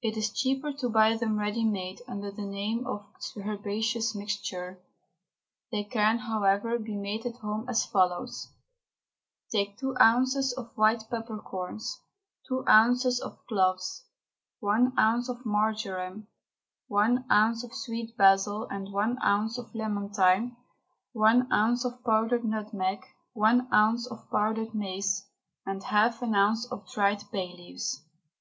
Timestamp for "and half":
25.66-26.22